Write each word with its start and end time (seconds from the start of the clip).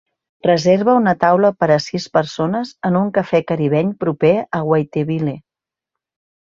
reserva 0.45 0.95
una 0.99 1.13
taula 1.23 1.51
per 1.63 1.69
a 1.75 1.77
sis 1.89 2.09
persones 2.19 2.73
en 2.91 2.99
un 3.03 3.13
cafè 3.19 3.43
caribeny 3.53 3.95
proper 4.07 4.35
a 4.61 4.67
Waiteville 4.73 5.41